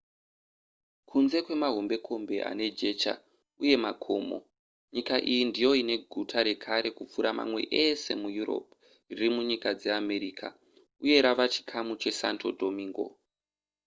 [1.09, 3.13] kunze kwemahombekombe ane jecha
[3.61, 4.37] uye makomo
[4.93, 8.73] nyika iyi ndiyo ine guta rekare kupfuura mamwe ese mueurope
[9.15, 10.47] riri munyika dzeamerica
[11.03, 13.05] uye rava chikamu chesanto domingo